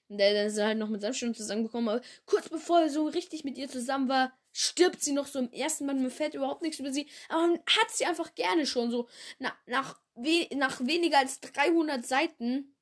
der 0.08 0.44
ist 0.44 0.58
halt 0.58 0.76
noch 0.76 0.90
mit 0.90 1.02
Stimmen 1.16 1.34
zusammengekommen, 1.34 1.88
aber 1.88 2.04
kurz 2.26 2.50
bevor 2.50 2.80
er 2.80 2.90
so 2.90 3.06
richtig 3.06 3.42
mit 3.42 3.56
ihr 3.56 3.70
zusammen 3.70 4.10
war, 4.10 4.36
stirbt 4.52 5.02
sie 5.02 5.12
noch 5.12 5.28
so 5.28 5.38
im 5.38 5.50
ersten 5.50 5.86
Mal, 5.86 5.94
mir 5.94 6.10
fällt 6.10 6.34
überhaupt 6.34 6.60
nichts 6.60 6.78
über 6.78 6.92
sie, 6.92 7.08
aber 7.30 7.46
man 7.46 7.58
hat 7.60 7.90
sie 7.92 8.04
einfach 8.04 8.34
gerne 8.34 8.66
schon 8.66 8.90
so 8.90 9.08
na, 9.38 9.56
nach, 9.64 9.98
we, 10.14 10.46
nach 10.54 10.78
weniger 10.80 11.20
als 11.20 11.40
300 11.40 12.04
Seiten, 12.04 12.76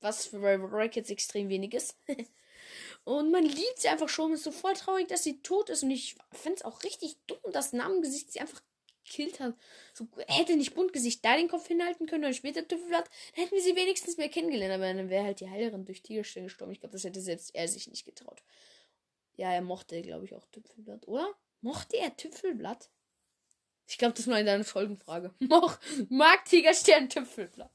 was 0.00 0.26
für 0.26 0.42
Rack 0.42 0.96
jetzt 0.96 1.12
extrem 1.12 1.48
wenig 1.48 1.74
ist. 1.74 1.96
und 3.18 3.30
man 3.30 3.44
liebt 3.44 3.78
sie 3.78 3.88
einfach 3.88 4.08
schon, 4.08 4.32
ist 4.32 4.44
so 4.44 4.50
voll 4.50 4.74
traurig, 4.74 5.08
dass 5.08 5.22
sie 5.22 5.42
tot 5.42 5.70
ist 5.70 5.82
und 5.82 5.90
ich 5.90 6.16
finde 6.32 6.56
es 6.56 6.64
auch 6.64 6.82
richtig 6.82 7.16
dumm, 7.26 7.38
dass 7.52 7.72
Namengesicht 7.72 8.32
sie 8.32 8.40
einfach 8.40 8.62
gekillt 9.04 9.40
hat. 9.40 9.54
So, 9.92 10.06
hätte 10.28 10.56
nicht 10.56 10.74
Buntgesicht 10.74 11.24
da 11.24 11.36
den 11.36 11.48
Kopf 11.48 11.66
hinhalten 11.66 12.06
können 12.06 12.24
und 12.24 12.34
später 12.34 12.66
Tüffelblatt, 12.66 13.10
dann 13.34 13.44
hätten 13.44 13.56
wir 13.56 13.62
sie 13.62 13.76
wenigstens 13.76 14.16
mehr 14.16 14.28
kennengelernt, 14.28 14.74
aber 14.74 14.92
dann 14.92 15.10
wäre 15.10 15.24
halt 15.24 15.40
die 15.40 15.50
Heilerin 15.50 15.84
durch 15.84 16.02
Tigerstern 16.02 16.44
gestorben. 16.44 16.72
Ich 16.72 16.80
glaube, 16.80 16.92
das 16.92 17.04
hätte 17.04 17.20
selbst 17.20 17.54
er 17.54 17.68
sich 17.68 17.88
nicht 17.88 18.04
getraut. 18.04 18.42
Ja, 19.36 19.52
er 19.52 19.62
mochte, 19.62 20.00
glaube 20.02 20.24
ich, 20.24 20.34
auch 20.34 20.46
Tüpfelblatt, 20.46 21.08
oder? 21.08 21.34
Mochte 21.60 21.96
er 21.96 22.16
Tüpfelblatt? 22.16 22.90
Ich 23.86 23.98
glaube, 23.98 24.14
das 24.14 24.28
war 24.28 24.36
eine 24.36 24.64
Folgenfrage. 24.64 25.34
Mag 26.08 26.44
Tigerstern 26.44 27.08
Tüpfelblatt? 27.08 27.72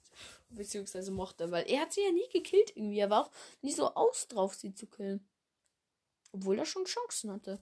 Beziehungsweise 0.56 1.12
mochte, 1.12 1.52
weil 1.52 1.70
er 1.70 1.82
hat 1.82 1.94
sie 1.94 2.02
ja 2.02 2.12
nie 2.12 2.30
gekillt 2.32 2.72
irgendwie. 2.76 3.00
Er 3.00 3.10
war 3.10 3.26
auch 3.26 3.32
nie 3.62 3.72
so 3.72 3.94
aus 3.94 4.28
drauf, 4.28 4.56
sie 4.56 4.74
zu 4.74 4.88
killen. 4.88 5.28
Obwohl 6.32 6.58
er 6.58 6.66
schon 6.66 6.86
Chancen 6.86 7.32
hatte. 7.32 7.62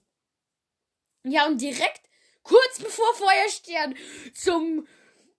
Ja, 1.23 1.47
und 1.47 1.61
direkt 1.61 2.09
kurz 2.43 2.79
bevor 2.79 3.13
Feuerstern 3.15 3.95
zum 4.33 4.87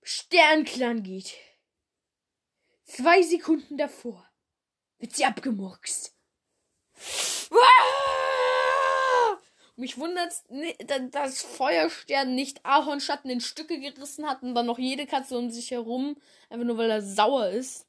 Sternclan 0.02 1.02
geht. 1.02 1.34
Zwei 2.84 3.23
Sekunden 3.23 3.76
davor 3.76 4.28
wird 4.99 5.14
sie 5.14 5.25
abgemurkst. 5.25 6.14
Mich 9.76 9.98
wundert, 9.98 10.32
dass 11.10 11.42
Feuerstern 11.42 12.34
nicht 12.34 12.64
Ahornschatten 12.64 13.28
in 13.28 13.40
Stücke 13.40 13.80
gerissen 13.80 14.28
hat 14.28 14.42
und 14.42 14.54
dann 14.54 14.66
noch 14.66 14.78
jede 14.78 15.06
Katze 15.06 15.36
um 15.36 15.50
sich 15.50 15.72
herum, 15.72 16.16
einfach 16.48 16.64
nur 16.64 16.78
weil 16.78 16.90
er 16.90 17.02
sauer 17.02 17.48
ist. 17.48 17.86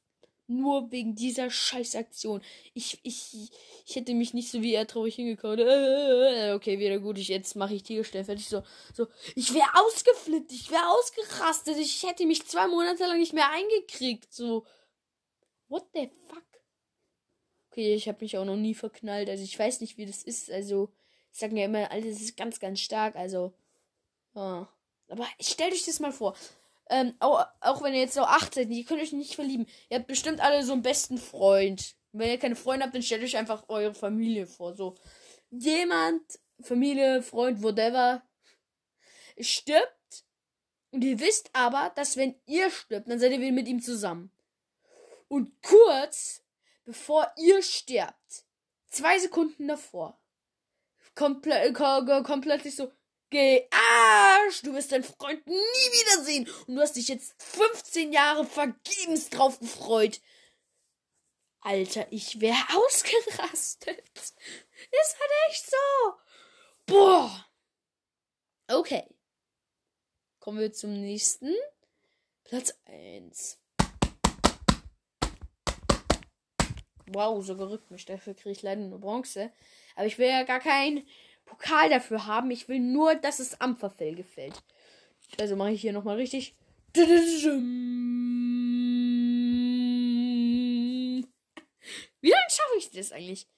Nur 0.48 0.92
wegen 0.92 1.16
dieser 1.16 1.50
Scheißaktion. 1.50 2.40
Ich, 2.72 3.00
ich, 3.02 3.50
ich 3.84 3.96
hätte 3.96 4.14
mich 4.14 4.32
nicht 4.32 4.48
so 4.48 4.62
wie 4.62 4.74
er 4.74 4.86
traurig 4.86 5.16
hingekaut. 5.16 5.58
Äh, 5.58 6.52
okay, 6.54 6.78
wieder 6.78 7.00
gut. 7.00 7.18
Ich, 7.18 7.26
jetzt 7.26 7.56
mache 7.56 7.74
ich 7.74 7.82
Tierstern 7.82 8.24
fertig. 8.24 8.48
So, 8.48 8.62
so. 8.94 9.08
Ich 9.34 9.52
wäre 9.52 9.68
ausgeflippt. 9.74 10.52
Ich 10.52 10.70
wäre 10.70 10.88
ausgerastet. 10.88 11.78
Ich 11.78 12.04
hätte 12.04 12.26
mich 12.26 12.46
zwei 12.46 12.68
Monate 12.68 13.06
lang 13.06 13.18
nicht 13.18 13.32
mehr 13.32 13.50
eingekriegt. 13.50 14.32
So. 14.32 14.64
What 15.66 15.84
the 15.94 16.10
fuck? 16.28 16.44
Okay, 17.72 17.94
ich 17.94 18.06
habe 18.06 18.18
mich 18.20 18.38
auch 18.38 18.44
noch 18.44 18.56
nie 18.56 18.74
verknallt. 18.74 19.28
Also 19.28 19.42
ich 19.42 19.58
weiß 19.58 19.80
nicht, 19.80 19.98
wie 19.98 20.06
das 20.06 20.22
ist. 20.22 20.48
Also, 20.48 20.92
ich 21.36 21.40
sage 21.40 21.54
ja 21.58 21.66
immer, 21.66 21.90
alles 21.90 22.22
ist 22.22 22.34
ganz, 22.38 22.58
ganz 22.58 22.80
stark. 22.80 23.14
Also, 23.14 23.52
ja. 24.34 24.66
Aber 25.08 25.26
stellt 25.38 25.74
euch 25.74 25.84
das 25.84 26.00
mal 26.00 26.10
vor. 26.10 26.34
Ähm, 26.88 27.14
auch, 27.20 27.44
auch 27.60 27.82
wenn 27.82 27.92
ihr 27.92 28.00
jetzt 28.00 28.14
so 28.14 28.22
18 28.22 28.64
seid, 28.64 28.72
ihr 28.72 28.84
könnt 28.86 29.02
euch 29.02 29.12
nicht 29.12 29.34
verlieben. 29.34 29.66
Ihr 29.90 29.98
habt 29.98 30.06
bestimmt 30.06 30.40
alle 30.40 30.64
so 30.64 30.72
einen 30.72 30.80
besten 30.80 31.18
Freund. 31.18 31.94
wenn 32.12 32.30
ihr 32.30 32.38
keine 32.38 32.56
Freunde 32.56 32.86
habt, 32.86 32.94
dann 32.94 33.02
stellt 33.02 33.22
euch 33.22 33.36
einfach 33.36 33.68
eure 33.68 33.92
Familie 33.92 34.46
vor. 34.46 34.72
So, 34.72 34.94
jemand, 35.50 36.22
Familie, 36.62 37.22
Freund, 37.22 37.62
whatever, 37.62 38.22
stirbt. 39.38 40.24
Und 40.90 41.04
ihr 41.04 41.20
wisst 41.20 41.50
aber, 41.52 41.92
dass 41.96 42.16
wenn 42.16 42.34
ihr 42.46 42.70
stirbt, 42.70 43.10
dann 43.10 43.18
seid 43.18 43.32
ihr 43.32 43.40
wieder 43.40 43.52
mit 43.52 43.68
ihm 43.68 43.82
zusammen. 43.82 44.30
Und 45.28 45.52
kurz 45.62 46.42
bevor 46.86 47.30
ihr 47.36 47.62
sterbt, 47.62 48.46
zwei 48.88 49.18
Sekunden 49.18 49.68
davor, 49.68 50.18
komplett, 51.16 51.74
komplett 51.74 52.72
so, 52.72 52.92
geh 53.30 53.66
Arsch, 53.70 54.62
du 54.62 54.72
wirst 54.74 54.92
deinen 54.92 55.02
Freund 55.02 55.44
nie 55.46 55.54
wiedersehen 55.56 56.48
und 56.68 56.76
du 56.76 56.80
hast 56.80 56.94
dich 56.94 57.08
jetzt 57.08 57.34
15 57.42 58.12
Jahre 58.12 58.44
vergebens 58.44 59.30
drauf 59.30 59.58
gefreut. 59.58 60.20
Alter, 61.60 62.06
ich 62.12 62.40
wäre 62.40 62.62
ausgerastet. 62.76 63.98
Ist 64.14 65.16
halt 65.18 65.30
echt 65.48 65.68
so. 65.68 66.12
Boah. 66.86 67.46
Okay. 68.68 69.04
Kommen 70.38 70.60
wir 70.60 70.72
zum 70.72 70.92
nächsten. 70.92 71.52
Platz 72.44 72.72
1. 72.84 73.58
Wow, 77.08 77.44
so 77.44 77.56
gerückt 77.56 77.90
mich. 77.90 78.04
Dafür 78.04 78.34
kriege 78.34 78.50
ich 78.50 78.62
leider 78.62 78.82
nur 78.82 79.00
Bronze. 79.00 79.52
Aber 79.96 80.06
ich 80.06 80.18
will 80.18 80.28
ja 80.28 80.44
gar 80.44 80.60
keinen 80.60 81.06
Pokal 81.44 81.90
dafür 81.90 82.26
haben. 82.26 82.50
Ich 82.50 82.68
will 82.68 82.78
nur, 82.78 83.16
dass 83.16 83.40
es 83.40 83.60
Ampferfell 83.60 84.14
gefällt. 84.14 84.62
Also 85.40 85.56
mache 85.56 85.72
ich 85.72 85.80
hier 85.80 85.92
nochmal 85.92 86.16
richtig. 86.16 86.54
Wie 86.94 87.00
lange 92.30 92.50
schaffe 92.50 92.78
ich 92.78 92.90
das 92.90 93.12
eigentlich? 93.12 93.48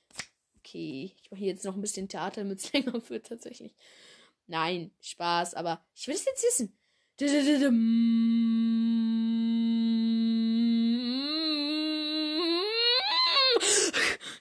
Okay, 0.58 1.12
ich 1.22 1.30
mache 1.30 1.40
hier 1.40 1.48
jetzt 1.48 1.64
noch 1.64 1.74
ein 1.74 1.80
bisschen 1.80 2.08
Theater, 2.08 2.42
damit 2.42 2.58
es 2.58 2.72
länger 2.72 3.08
wird 3.08 3.26
tatsächlich. 3.26 3.74
Nein, 4.46 4.92
Spaß, 5.00 5.54
aber 5.54 5.84
ich 5.94 6.06
will 6.08 6.14
es 6.14 6.24
jetzt 6.24 6.42
wissen. 6.42 6.78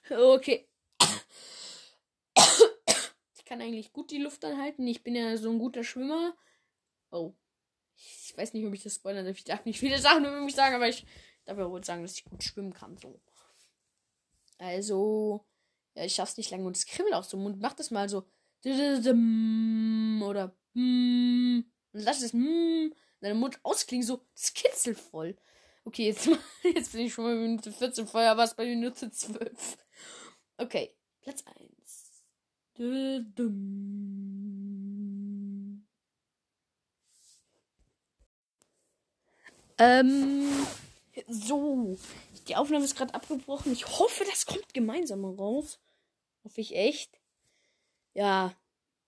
Okay. 0.09 0.66
Kann 3.47 3.61
eigentlich 3.61 3.93
gut 3.93 4.11
die 4.11 4.17
Luft 4.17 4.43
anhalten. 4.43 4.85
Ich 4.87 5.03
bin 5.03 5.15
ja 5.15 5.37
so 5.37 5.49
ein 5.49 5.59
guter 5.59 5.85
Schwimmer. 5.85 6.35
Oh. 7.11 7.33
Ich 7.95 8.37
weiß 8.37 8.53
nicht, 8.53 8.65
ob 8.65 8.73
ich 8.73 8.83
das 8.83 8.95
spoilern 8.95 9.25
darf. 9.25 9.37
Ich 9.37 9.45
darf 9.45 9.63
nicht 9.63 9.79
viele 9.79 9.99
Sachen 9.99 10.25
über 10.25 10.41
mich 10.41 10.53
sagen, 10.53 10.75
aber 10.75 10.89
ich 10.89 11.05
darf 11.45 11.57
ja 11.57 11.69
wohl 11.69 11.83
sagen, 11.83 12.01
dass 12.01 12.15
ich 12.15 12.25
gut 12.25 12.43
schwimmen 12.43 12.73
kann. 12.73 12.97
So. 12.97 13.21
Also, 14.57 15.45
ja, 15.95 16.03
ich 16.03 16.13
schaff's 16.13 16.35
nicht 16.35 16.51
lange 16.51 16.65
und 16.65 16.75
es 16.75 16.85
kribbelt 16.85 17.13
auch 17.13 17.23
so 17.23 17.37
im 17.37 17.43
Mund. 17.43 17.61
Mach 17.61 17.73
das 17.73 17.89
mal 17.89 18.09
so. 18.09 18.25
Oder. 18.65 20.53
Und 20.75 21.65
lass 21.93 22.21
es 22.21 22.31
deinem 22.33 23.39
Mund 23.39 23.59
ausklingen, 23.63 24.05
so. 24.05 24.25
Das 24.35 24.53
kitzelt 24.53 24.99
voll. 24.99 25.37
Okay, 25.85 26.07
jetzt, 26.07 26.29
jetzt 26.63 26.91
bin 26.91 27.05
ich 27.05 27.13
schon 27.13 27.23
bei 27.23 27.33
Minute 27.33 27.71
14. 27.71 28.07
Vorher 28.07 28.35
war 28.35 28.43
es 28.43 28.55
bei 28.55 28.65
Minute 28.65 29.09
12. 29.09 29.77
Okay, 30.57 30.93
Platz 31.21 31.45
1. 31.45 31.76
Ähm, 39.79 40.67
so. 41.27 41.97
Die 42.47 42.55
Aufnahme 42.55 42.85
ist 42.85 42.95
gerade 42.95 43.13
abgebrochen. 43.13 43.73
Ich 43.73 43.87
hoffe, 43.87 44.23
das 44.29 44.45
kommt 44.45 44.73
gemeinsam 44.73 45.25
raus. 45.25 45.79
Hoffe 46.43 46.61
ich 46.61 46.75
echt. 46.75 47.19
Ja. 48.13 48.55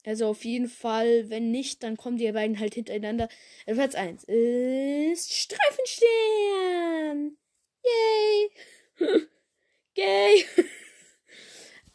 Also 0.06 0.28
auf 0.28 0.46
jeden 0.46 0.70
Fall, 0.70 1.30
wenn 1.30 1.52
nicht, 1.52 1.84
dann 1.84 1.98
kommen 1.98 2.18
die 2.18 2.32
beiden 2.32 2.60
halt 2.60 2.74
hintereinander. 2.74 3.28
Also 3.68 3.82
Platz 3.82 3.96
1 3.96 4.24
ist 4.26 5.34
Streifenstern. 5.34 7.38
Yay. 7.84 8.52
Yay. 9.96 10.46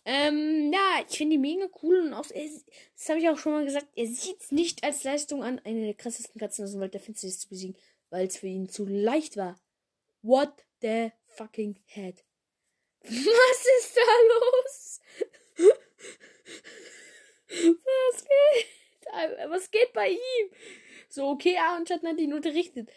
Ähm, 0.07 0.71
ja, 0.73 1.03
ich 1.09 1.17
finde 1.17 1.37
die 1.37 1.39
mega 1.39 1.67
cool 1.83 2.01
und 2.01 2.13
auch, 2.13 2.27
das 2.27 3.09
habe 3.09 3.21
ich 3.21 3.29
auch 3.29 3.39
schon 3.39 3.53
mal 3.53 3.65
gesagt, 3.65 3.87
er 3.97 4.07
sieht 4.07 4.41
es 4.41 4.53
nicht 4.53 4.85
als 4.85 5.03
Leistung 5.03 5.43
an, 5.43 5.61
eine 5.65 5.85
der 5.85 5.95
krassesten 5.95 6.39
Katzen 6.39 6.65
aus 6.65 6.73
dem 6.73 6.81
Wald 6.81 6.93
der 6.93 7.01
Finsternis 7.01 7.41
zu 7.41 7.49
besiegen, 7.49 7.77
weil 8.11 8.27
es 8.27 8.37
für 8.37 8.47
ihn 8.47 8.69
zu 8.69 8.85
leicht 8.85 9.39
war. 9.39 9.59
What 10.21 10.53
the 10.83 11.11
fucking 11.27 11.81
head? 11.87 12.23
Was 13.03 13.67
ist 13.79 13.97
da 13.97 14.03
los? 14.29 15.01
Was 17.49 18.25
geht? 18.25 18.67
Was 19.49 19.71
geht 19.71 19.93
bei 19.93 20.11
ihm? 20.11 20.51
So, 21.09 21.29
okay, 21.29 21.57
Aronschatten 21.57 22.09
hat 22.09 22.19
ihn 22.19 22.35
unterrichtet. 22.35 22.91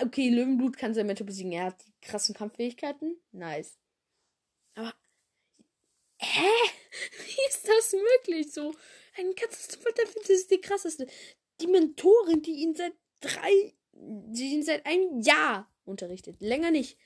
Okay, 0.00 0.30
Löwenblut 0.30 0.76
kann 0.78 0.94
sein 0.94 1.06
Mentor 1.06 1.26
besiegen. 1.26 1.52
Er 1.52 1.66
hat 1.66 1.84
die 1.84 1.92
krassen 2.00 2.34
Kampffähigkeiten. 2.34 3.20
Nice. 3.32 3.78
Hä? 6.22 6.70
Wie 7.24 7.48
ist 7.48 7.66
das 7.66 7.92
möglich? 7.92 8.52
So, 8.52 8.74
ein 9.16 9.34
Katastrophenteufel, 9.34 10.22
das 10.22 10.30
ist 10.30 10.50
die 10.50 10.60
krasseste. 10.60 11.06
Die 11.60 11.66
Mentorin, 11.66 12.42
die 12.42 12.62
ihn 12.62 12.74
seit 12.74 12.94
drei. 13.20 13.74
Die 13.92 14.52
ihn 14.52 14.62
seit 14.62 14.86
einem 14.86 15.20
Jahr 15.20 15.68
unterrichtet. 15.84 16.40
Länger 16.40 16.70
nicht. 16.70 16.96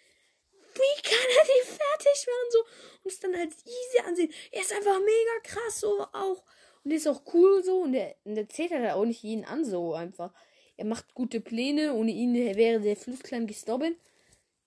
Wie 0.75 1.03
kann 1.03 1.15
er 1.15 1.45
die 1.45 1.67
fertig 1.67 2.27
machen? 2.27 2.51
So, 2.51 2.59
und 3.03 3.13
es 3.13 3.21
dann 3.21 3.35
als 3.35 3.57
easy 3.65 4.07
ansehen. 4.07 4.33
Er 4.53 4.61
ist 4.61 4.73
einfach 4.73 4.99
mega 5.01 5.41
krass, 5.43 5.81
so 5.81 6.03
auch. 6.13 6.45
Und 6.85 6.91
er 6.91 6.99
ist 6.99 7.09
auch 7.09 7.23
cool 7.33 7.65
so. 7.65 7.83
Und 7.83 7.95
er, 7.95 8.17
und 8.25 8.37
er 8.37 8.49
zählt 8.49 8.73
halt 8.73 8.93
auch 8.93 9.05
nicht 9.07 9.23
jeden 9.23 9.45
an, 9.45 9.65
so 9.65 9.95
einfach. 9.95 10.33
Er 10.77 10.85
macht 10.85 11.15
gute 11.15 11.41
Pläne. 11.41 11.95
Ohne 11.95 12.13
ihn 12.13 12.35
wäre 12.35 12.81
der 12.81 12.97
Flussklan 12.97 13.47
gestorben. 13.47 13.97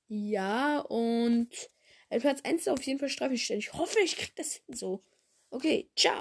Ja, 0.07 0.79
und 0.79 1.49
Platz 2.17 2.41
1 2.43 2.61
ist 2.61 2.69
auf 2.69 2.81
jeden 2.81 2.99
Fall 2.99 3.09
Streifenstern. 3.09 3.59
Ich 3.59 3.73
hoffe, 3.73 3.99
ich 4.03 4.17
krieg 4.17 4.35
das 4.35 4.53
hin 4.53 4.75
so. 4.75 5.03
Okay, 5.51 5.89
ciao. 5.95 6.15